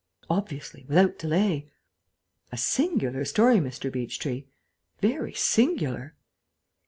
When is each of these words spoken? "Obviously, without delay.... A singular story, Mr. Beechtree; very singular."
"Obviously, 0.31 0.83
without 0.89 1.19
delay.... 1.19 1.69
A 2.51 2.57
singular 2.57 3.23
story, 3.23 3.57
Mr. 3.57 3.91
Beechtree; 3.91 4.45
very 4.99 5.33
singular." 5.35 6.15